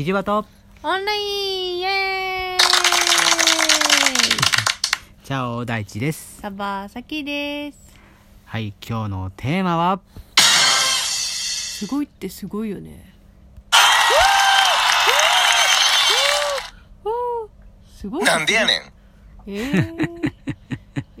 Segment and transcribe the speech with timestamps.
[0.00, 0.46] キジバト
[0.82, 2.58] オンラインイエーイ！
[5.22, 6.40] チャオ大地です。
[6.40, 7.78] サバサキです。
[8.46, 10.00] はい今日のテーマは？
[10.38, 13.12] すごいってすごいよね。
[17.94, 18.80] すごいなんでやねん。
[19.48, 20.32] えー、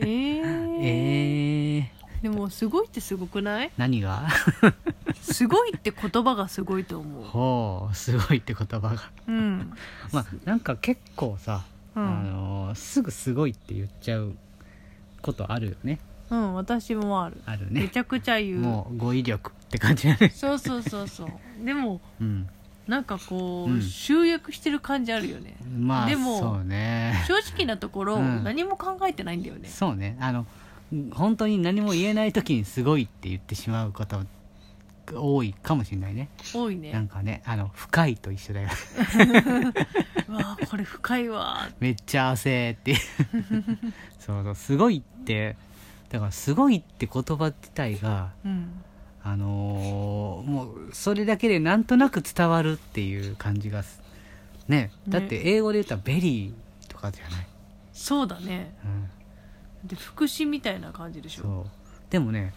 [0.00, 3.70] えー、えー、でもすごいってすごくない？
[3.76, 4.26] 何が？
[5.32, 7.24] すごいって言葉がすごいと思う。
[7.28, 9.10] ほうすごいって言葉が。
[9.26, 9.72] うん。
[10.12, 12.02] まあなんか結構さ、うん。
[12.04, 14.34] あのーすぐすごいって言っちゃう
[15.22, 15.98] ことあるよね。
[16.30, 17.40] うん私もある。
[17.46, 17.82] あるね。
[17.82, 18.58] めちゃくちゃ言う。
[18.60, 20.30] もう語彙力って感じだね。
[20.34, 21.64] そうそうそうそう。
[21.64, 22.48] でもうん。
[22.86, 23.82] なんかこう、うん。
[23.82, 25.56] 集約してる感じあるよね。
[25.78, 27.24] まあでもそうね。
[27.26, 28.44] 正直なところ、うん。
[28.44, 29.68] 何も考えてないんだよね。
[29.68, 30.16] そうね。
[30.20, 30.46] あの
[31.12, 34.26] 本当に何も言えない時にすごいって言ってしまうことが
[35.12, 36.28] 多いかもしれないね。
[36.54, 36.92] 多いね。
[36.92, 38.68] なんかねあの深いと一緒だよ。
[40.28, 41.68] うわあこれ深いわ。
[41.80, 42.94] めっちゃ汗って
[44.18, 45.56] そうそうすごいって。
[46.10, 48.82] だからすごいって言葉自体がうん。
[49.22, 54.00] あのーもうそれだけでなんとなく伝わるっていう感じがす
[54.66, 54.90] ね。
[55.08, 57.46] だって英語で言ったらベリーとかじゃない、
[57.92, 58.74] そうだね。
[59.82, 61.42] うん、で副詞みたいな感じでしょ。
[61.42, 61.66] そう。
[62.08, 62.54] でもね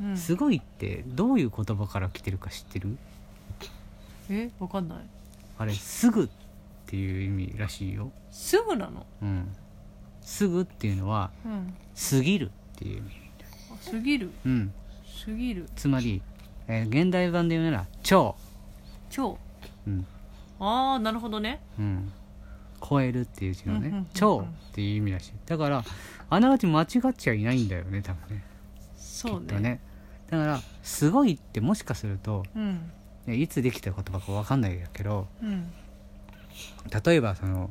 [0.00, 2.96] うん、すごいってどういう言葉から来てるか知ってる？
[4.30, 4.98] えわかんない。
[5.58, 6.28] あれすぐっ
[6.86, 9.04] ていう意味らしいよ、すぐなの？
[9.22, 9.54] うん、
[10.22, 11.74] すぐっていうのはうん。
[12.10, 13.10] 過ぎるっていう意味。
[13.72, 14.30] あ過ぎる？
[14.46, 14.72] うん。
[15.26, 15.68] 過ぎる。
[15.76, 16.22] つまり、
[16.66, 18.36] えー現代版で言うなら超。
[19.10, 19.38] 超。
[19.86, 20.06] うん。
[20.58, 21.60] ああなるほどね。
[21.78, 22.12] うん。
[22.82, 24.06] 超えるっていう字のね、うんうんうんうん。
[24.14, 25.32] 超っていう意味らしい。
[25.44, 25.84] だから
[26.30, 28.44] あながち間違っちゃいないんだよね多分ね。
[28.96, 29.46] そうね。
[29.46, 29.80] きっとね
[30.30, 32.90] だからすごいってもしかするとうん。
[33.26, 35.70] ねいつできた言葉か分かんないけどうん。
[37.04, 37.70] 例えばその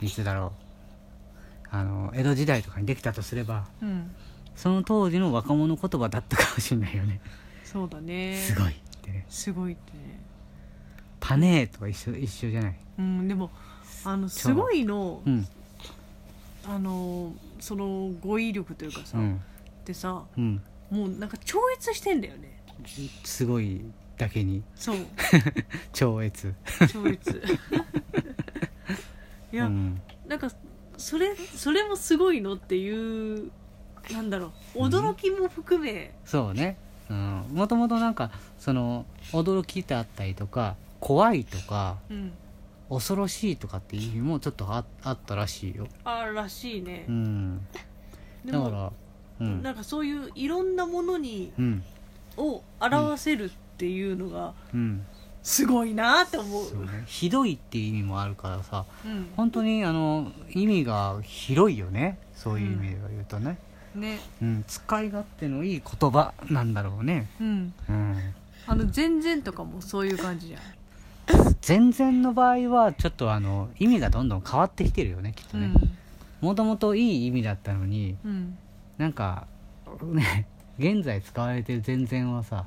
[0.00, 1.68] いつだろう。
[1.70, 4.10] あの江戸時代とかにできたとすればうん。
[4.54, 7.20] その当時の若者言葉だったかもしれないよね、
[7.62, 8.36] そうだね。
[8.36, 9.10] すごいって。
[9.10, 10.20] ねすごいってね。
[11.20, 12.76] パネーとか一緒一緒じゃない？
[12.98, 13.50] うんでも
[14.04, 15.46] あのすごいのうん。
[16.68, 19.34] あのその語彙力というかさ、うん。
[19.34, 22.62] ってさうんもうなんか超越してんだよね。
[23.24, 23.82] すごい
[24.16, 24.62] だけに。
[24.74, 24.96] そう。
[25.92, 26.54] 超越。
[26.92, 27.42] 超越。
[29.52, 30.00] いや、うん。
[30.26, 30.50] なんか
[30.96, 33.50] それそれもすごいのっていう
[34.12, 34.78] なんだろう。
[34.78, 36.76] 驚きも含め、そうね。
[37.10, 37.44] うん。
[37.52, 42.32] もともとなんかその驚きだったりとか怖いとかうん、
[42.88, 45.88] 恐ろしいとかっていう意味もちょっとああったらしいよ。
[46.04, 47.04] あるらしいね。
[47.08, 47.66] う、ん。
[48.44, 48.92] だから
[49.40, 49.62] うん。
[49.62, 51.82] なんかそういういろんなものにうん。
[52.36, 55.04] を表せるっていうのがうん。
[55.42, 56.64] すごいなって思う。
[56.84, 57.04] ね。
[57.06, 59.28] ひどいっていう意味もあるからさうん。
[59.36, 62.18] 本当にあの意味が広いよね。
[62.34, 63.58] そういう意味で言うとね、
[63.94, 64.18] ね。
[64.42, 67.28] うん、使い勝手のいい言葉なんだろうね。
[67.40, 67.72] うん。
[67.88, 68.34] うん。
[68.66, 70.60] あの全然とかもそういう感じじゃん。
[71.60, 75.72] 全然の場合はちょっとあの意味がどんどん変わってきてるよねきっとね。
[76.40, 78.58] もともといい意味だったのにうんうん
[78.98, 79.46] なんか
[80.02, 80.46] ね
[80.78, 82.66] 現在使われてる全然はさ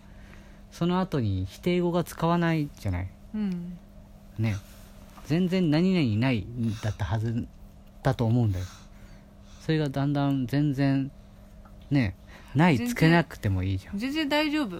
[0.72, 3.08] その後に否定語が使わないじゃない？
[3.36, 3.78] うん。
[4.38, 4.56] ね。
[5.26, 6.46] 全然何々ない
[6.84, 7.48] だったはず
[8.04, 8.66] だと思うんだよ。
[9.62, 11.12] それがだんだん全然
[11.92, 12.16] ね
[12.56, 13.98] ないつけなくてもいいじゃん。
[13.98, 14.78] 全然大丈夫？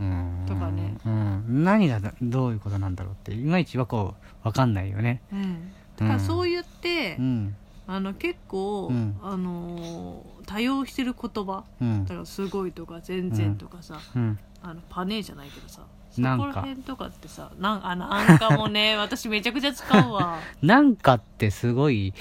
[0.00, 0.96] うんとかね。
[1.04, 5.20] うん、何がだどういうことなんだろうっていまいちはこう分かんないよね。
[5.32, 5.70] うん。
[5.96, 7.56] だからそう言って、うん
[7.86, 9.16] あの結構、うん。
[9.22, 12.04] あのー多用してる言葉うん。
[12.04, 14.38] だからすごいとか全然とかさ、うん。
[14.62, 20.38] あのパネーじゃないけどさそこら辺とかってさなんあなんかもね 私めちゃくちゃ使うわ。
[20.62, 22.12] なんかってすごい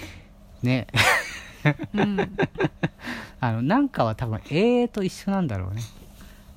[0.63, 0.87] ね。
[1.93, 2.19] うん。
[3.41, 5.81] あのなんかは多分「えー」と一緒なんだろうね。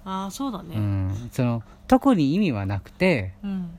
[0.05, 1.29] ああそうだうねん。
[1.33, 3.71] その特に意味はなくてうん、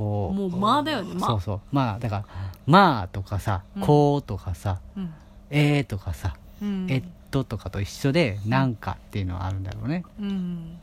[0.00, 1.14] こうもう間だよね。
[1.14, 1.60] 間そうそう。
[1.72, 2.24] まあだから
[2.66, 3.82] 「まあ」とかさ「うん。
[3.82, 5.12] こう」とかさうん
[5.50, 10.04] 「えー」とかさうん「えっと」とかと一緒で「なんか」っていうのはあるんだろうね。
[10.18, 10.78] うん。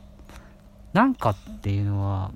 [0.92, 2.30] なんかっていうのは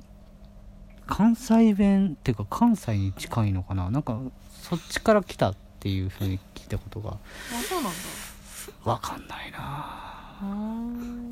[1.07, 3.89] 関西弁っていうか関西に近いのかな。
[3.91, 4.19] なんか
[4.51, 7.11] そっちから来たっていうふうに聞いたことが。
[7.11, 7.17] あ
[7.63, 8.91] そうなんだ。
[8.91, 10.11] わかんないな。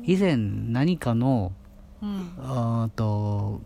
[0.05, 1.51] 以前何かの
[2.01, 2.91] うん。
[2.95, 3.59] と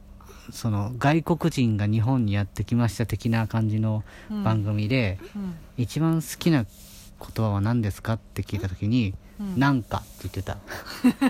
[0.51, 4.43] その外国人が日本にやってきました的な感じのうん。
[4.43, 5.55] 番組で、うん。
[5.77, 9.59] 一番好きな言葉は何ですかって聞いた時に「うん。
[9.59, 10.57] なんか」って言ってた。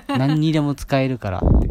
[0.18, 1.70] 何にでも使えるからって。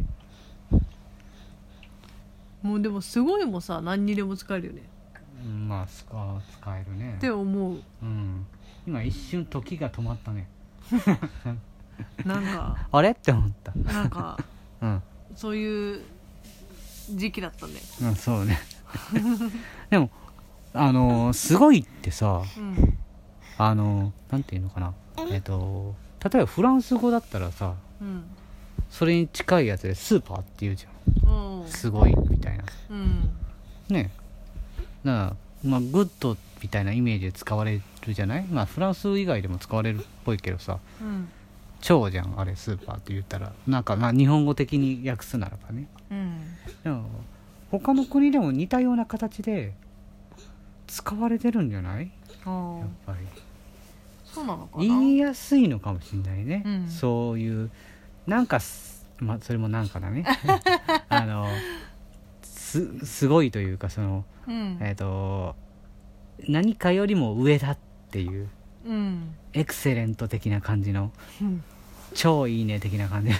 [2.62, 4.82] もうでもすごいもさ何にでも使えるよね。
[5.44, 6.04] うんまあ使
[6.60, 7.14] 使えるね。
[7.18, 7.78] って思う。
[8.02, 8.46] うん。
[8.86, 10.48] 今一瞬時が止まったね。
[12.24, 12.86] なんか。
[12.90, 13.10] あれ？
[13.10, 13.72] って思った。
[13.92, 14.38] なんか。
[14.80, 15.02] うん。
[15.34, 16.02] そういう
[17.10, 17.72] 時期だったね
[18.02, 18.58] うんそうね。
[19.90, 20.10] でも
[20.72, 22.98] あのーすごいってさうん。
[23.58, 24.94] あのーなんていうのかな。
[25.30, 28.24] えっ、と例えばフランス語だったらさうん。
[28.90, 30.88] それに近いやつでスーパーっていうじゃ
[31.28, 31.30] う
[31.62, 31.68] んん。
[31.68, 32.64] すごいみたいな。
[32.90, 33.30] うん。
[33.88, 34.10] ね。
[35.04, 38.44] だからまあグッドみたいなイメージで使われるじゃない？
[38.44, 40.78] まあフランス以外でも使われるっぽいけどさ。
[41.00, 41.28] うん
[41.86, 45.86] 超じゃんあれスーパーって言ったらなんかまあ日本語的に訳すならばね。
[46.10, 46.38] うん。
[46.82, 47.04] でも
[47.70, 49.74] 他の国でも似たような形で
[50.86, 52.10] 使われてるんじゃない？
[52.46, 53.18] あやっあぱり。
[54.24, 54.82] そうなのかな？
[54.84, 56.88] 言いやすいのかもしれないね、うん。
[56.88, 57.70] そういう
[58.26, 60.24] なんかすまあそれもなんかだね。
[61.10, 61.48] あの
[62.42, 64.78] すすごいというかそのうん。
[64.80, 65.54] えっ、と
[66.48, 67.78] 何かよりも上だっ
[68.10, 68.48] ていう。
[68.86, 69.34] うん。
[69.52, 71.12] エクセレント的な感じの。
[71.42, 71.62] うん
[72.14, 73.30] 超いいね的な感じ。
[73.30, 73.36] の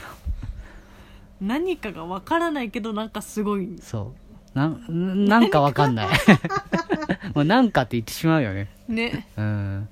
[1.41, 3.77] 何かがわからないけどなんかすごい。
[3.81, 4.13] そ
[4.55, 4.59] う。
[4.59, 6.09] なんなんかわかんない。
[7.35, 8.69] もうなんかって言ってしまうよね。
[8.89, 9.27] ね。
[9.37, 9.89] うん。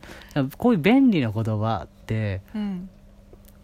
[0.56, 2.88] こういう便利な言葉ってうん。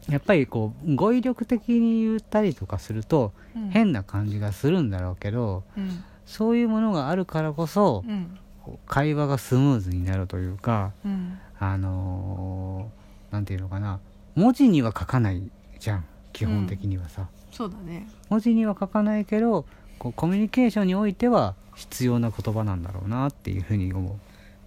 [0.08, 3.70] やっぱりこう語彙力的に言ったりとかするとうん。
[3.70, 6.02] 変な感じがするんだろうけどうん。
[6.26, 8.04] そういうものがあるからこそ
[8.86, 11.38] 会話がスムーズになるというかうん。
[11.58, 14.00] あのーなんていうのかな
[14.38, 15.42] 文字には書かない
[15.80, 18.08] じゃん基本的にはさ、そうだね。
[18.28, 19.66] 文字には書かないけど
[19.98, 24.16] こうコミュニケーションにおいては必要な言葉なんだろうなっていうふうに思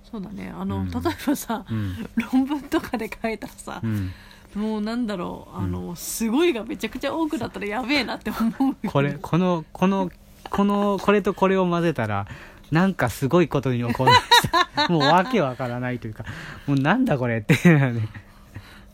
[0.04, 0.54] そうだね。
[0.54, 0.92] あの、うん。
[0.92, 1.96] 例えばさう、うん。
[2.34, 4.12] 論文とかで書いたらさう、ん、
[4.56, 10.12] もうなんだろうあの、すごいがめちゃくちゃ多くなったらやべえなって思うこれこのこの
[10.50, 12.28] このこれとこれを混ぜたら
[12.72, 14.12] なんかすごいことに起こる。
[14.90, 16.26] もうわけわからないというか
[16.68, 18.10] もうなんだこれっていうね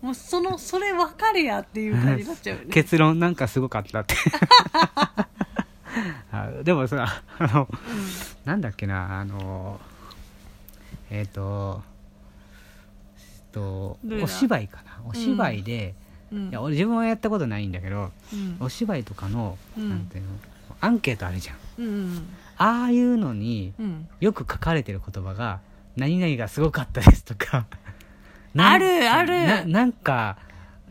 [0.01, 2.69] もうそのそれ分かれやっていう感じになっちゃうよね。
[2.73, 4.15] 結論なんかすごかったって。
[6.31, 7.67] あ でもさあの
[8.45, 9.79] なんだっけなあの
[11.09, 11.81] えっ、と
[13.17, 14.25] えっとどれだ？
[14.25, 15.01] お芝居かな。
[15.05, 15.95] お芝居で、
[16.31, 16.49] うん。
[16.49, 18.57] いや俺自分はやったことないんだけどうん。
[18.59, 19.89] お芝居とかの、うん。
[19.89, 20.29] なんていうの
[20.79, 22.27] アンケートあるじゃんうん。
[22.57, 24.07] ああいうのにうん。
[24.19, 25.59] よく書かれてる言葉が
[25.97, 27.65] 「何々がすごかったです」とか
[28.63, 29.45] あるある。
[29.45, 30.38] ななんか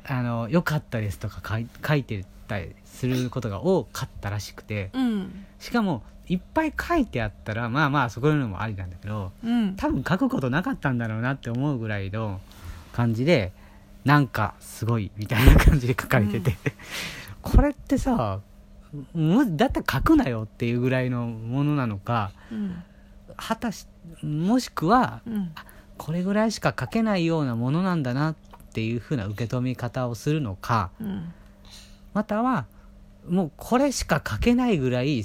[0.05, 4.91] あの良かったですとか書い書いてたりすることが多かったらしくて。
[4.93, 5.47] うん。
[5.59, 9.75] しかもいっぱい書いてあったらまあまあそういうのもありなんだけどうん。
[9.77, 12.41] 多分書くことなかったんだろうなって思うぐらいの
[12.93, 13.53] 感じで
[14.05, 16.57] なんかすごいみたいな感じで書かれてて、
[17.43, 18.41] これってさ
[19.13, 22.83] むだったら書くなよっていうぐらいのものなのかうん。
[23.37, 23.87] 果たし
[24.23, 25.53] もしくはうん
[25.99, 28.35] これぐらいしか書けないようなものなんだなっ
[28.73, 31.33] ていう風な受け止め方をするのかうん。
[32.15, 32.67] または
[33.29, 35.25] もうこれしか書けないぐらい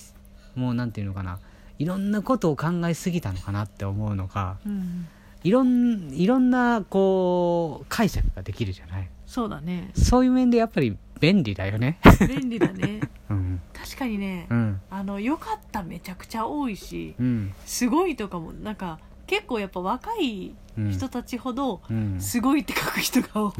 [0.55, 1.39] もうなんていうのかな
[1.79, 5.07] いろんなことを考えすぎたのかなって思うのかうん。
[5.43, 9.09] いろんいろんなこう解釈ができるじゃない。
[9.25, 9.91] そうだね。
[9.95, 11.99] そういう面でやっぱり便利だよね。
[12.27, 12.99] 便利だね。
[13.29, 13.61] うん。
[13.73, 14.45] 確かにね。
[14.49, 14.81] うん。
[14.91, 17.53] あの良かっためちゃくちゃ多いしうん。
[17.65, 18.99] すごいとかもなんか
[19.31, 22.19] 結構やっぱ若いうん人たちほどうん。
[22.19, 23.53] すごいって書く人が多い。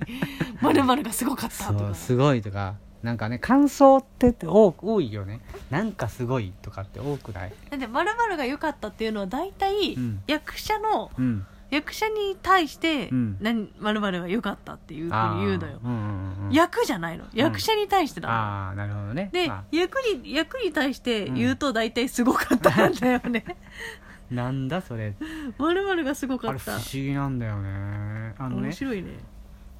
[0.62, 1.94] まるまるがすごかったとか。
[1.94, 2.76] すごいとか。
[3.02, 5.40] なんかね感想って多多いよね。
[5.70, 7.52] なんかすごいとかって多くない？
[7.70, 10.22] だってまるまるが良かったっていうのは大体うん。
[10.26, 11.46] 役者のうん。
[11.70, 13.70] 役者に対してうん。
[13.78, 15.78] まるまるが良かったっていうふうに言うのよ。
[15.84, 17.24] うんうんうん役じゃないの。
[17.32, 18.34] 役者に対してだの。
[18.34, 19.30] ああなるほどね。
[19.32, 23.44] で、ま役に役に対して言うと大体すごかったなんだよね。
[23.48, 23.52] あ
[24.34, 25.14] なんだそれ。
[25.58, 28.34] まるまるがすごかあれ不思議なんだよね。
[28.38, 29.10] あのね面白いね。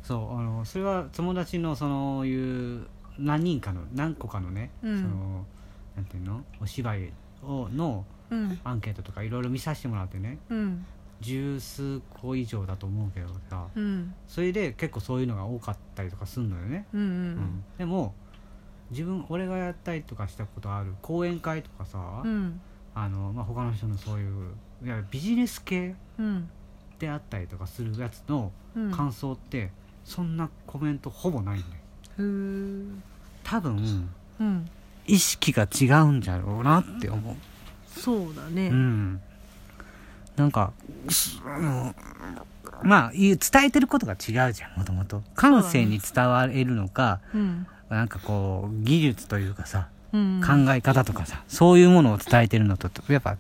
[0.03, 2.87] そうあのそれは友達のそのいう
[3.19, 5.01] 何人かの何個かのね、うん。
[5.01, 5.47] その
[5.97, 6.45] なんていうの？
[6.61, 8.59] お芝居をのうん。
[8.65, 10.39] アンケートとかいろいろ見させてもらってね。
[10.49, 10.85] うん。
[11.21, 13.67] 十数個以上だと思うけどさ。
[13.75, 14.15] うん。
[14.27, 17.11] それで結構そういうのが多かったりとかすんのよね、うんううん。
[17.35, 17.65] ん。
[17.79, 18.15] でも
[18.91, 22.61] 自分俺がやったりとかしたことある講演会とかさ、うん
[22.95, 24.53] あのまあ、他の人のそういう
[24.85, 26.49] いやビジネス系うん
[26.99, 28.91] であったりとかするやつのうん。
[28.91, 29.71] 感想って
[30.05, 33.03] そんなコメントほぼないんだよ
[33.45, 34.09] 多分
[34.41, 34.69] うん。
[35.07, 37.37] 意識が違うんじゃろうなって思
[37.87, 38.69] そうだね。
[38.69, 39.21] ううん。
[40.37, 40.73] なんか
[42.83, 47.67] まあ伝えてることが違うじゃんもともと感性に伝われるのか、うん。
[47.89, 53.37] なんかこう技術というかさうん考え方とかさ、そういうものを伝えてるのとやっぱ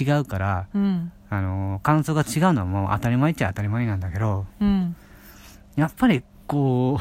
[0.00, 4.94] 違うから、うんあの感想が違うのはもう当たり前っちゃ当たり前なんだけどうん
[5.74, 7.00] やっぱりこ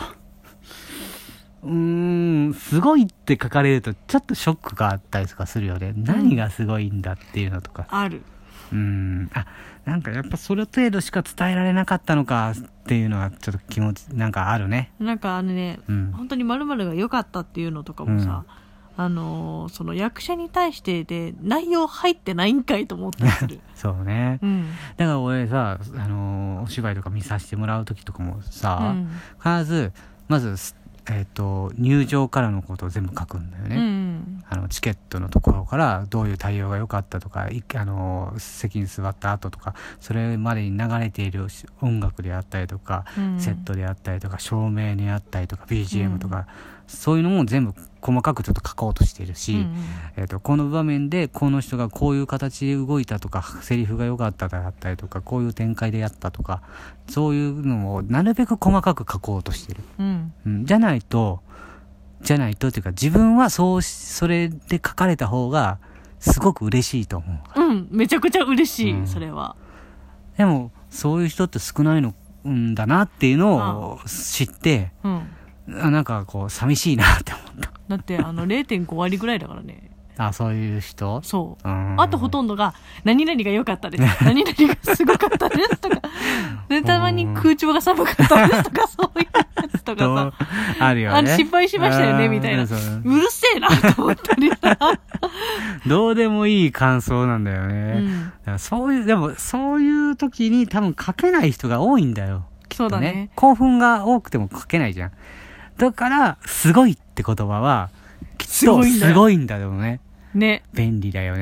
[1.64, 5.94] う うーんすごいって書かれるとちょっとショックがあったりとかするよね。
[5.96, 7.86] 何がすごいんだっていうのとか。
[7.90, 8.22] ある。
[8.72, 9.30] うーん。
[9.34, 9.46] あ
[9.86, 12.56] なんかやっぱそれ程度しか伝えられなかったのかっ
[12.86, 14.92] ていうのはちょっと気持ちなんかあるね。
[15.00, 16.12] なんかあのねうん。
[16.12, 18.44] 本当に〇〇が良かったっていうのとかもさ、
[18.96, 24.40] あのーその役者に対してで内容入ってないんかいと思ったりするそうね。
[24.42, 24.68] うん。
[24.98, 29.10] だから俺さ、あのーお芝居とか見させてもらう時とかもうさ、ん。
[29.42, 29.92] 必ず
[30.28, 30.56] まず、
[31.12, 33.84] えっと入場からのことを全部書くんだよね、うん
[34.50, 41.48] あのチケットのところからどういう対応が良かったとかいあの席に座った後とかそれまでに流れている
[41.82, 43.40] 音楽であったりとか、うん。
[43.40, 46.48] セットであったりとか照明にあったりとか BGM とか、
[46.88, 49.76] そういうのも全部細かくちょっと書こうとしているし、うん
[50.18, 56.62] えー、とこの場面でこの人がこういう形で動いたとかセリフが良かったであったりとかこういう展開でやったとか
[57.10, 60.34] そういうのをなるべく細かく書こうとしてる、うん。
[60.46, 61.42] うん、じゃないと
[62.24, 65.80] じゃないとっていうか自分はそうしそれで書かれた方が
[66.20, 69.08] すごく嬉しいと思ううんめちゃくちゃ嬉しい、うん。
[69.08, 69.56] それは。
[70.38, 72.14] でもそういう人って少ないの
[72.48, 73.56] んだなっていうの
[73.94, 75.28] を知ってうん。
[75.82, 77.46] あなんかこう寂しいなって思っ
[77.88, 79.90] だってあの 0.5割ぐらいだからね。
[79.92, 81.22] たあそういう人？
[81.24, 81.68] そう。
[81.68, 81.96] うん。
[82.00, 84.04] あとほとんどが、何々が良かったです。
[84.24, 86.02] 何々がすごかったですとか、
[86.70, 90.34] で、たまに空調が寒かったですとか、 そういうやつととか
[90.80, 91.18] あるよね。
[91.18, 92.68] あの失敗しましたよねみたいな。
[92.68, 92.78] そう。
[92.78, 94.78] るせえなと思ったりさ。
[95.88, 98.32] どうでもいい感想なんだよね。
[98.48, 98.60] うん。
[98.60, 102.46] そういう、でもそういう時に多分書けない人が多いんだよ。
[102.70, 103.30] きっとそうだね。
[103.36, 105.12] 興奮が多くても書けないじゃん。
[105.78, 107.90] だから、すごいって言葉は、
[108.46, 110.00] すごいんだよすごいんだよね。
[110.34, 110.64] ね。
[110.74, 111.42] 便利だよね。